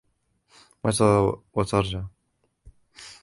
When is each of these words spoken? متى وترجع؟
متى 0.85 1.31
وترجع؟ 1.53 2.03